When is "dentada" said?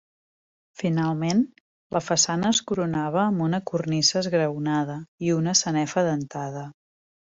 6.15-6.71